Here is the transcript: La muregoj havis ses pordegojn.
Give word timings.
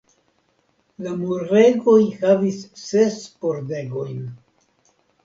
La 1.07 1.11
muregoj 1.19 1.97
havis 2.21 2.57
ses 2.85 3.19
pordegojn. 3.45 4.17